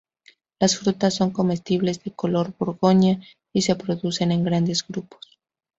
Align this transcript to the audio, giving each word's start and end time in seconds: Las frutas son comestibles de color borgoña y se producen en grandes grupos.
Las 0.59 0.79
frutas 0.79 1.13
son 1.13 1.29
comestibles 1.29 2.03
de 2.03 2.09
color 2.09 2.55
borgoña 2.57 3.21
y 3.53 3.61
se 3.61 3.75
producen 3.75 4.31
en 4.31 4.43
grandes 4.43 4.83
grupos. 4.87 5.39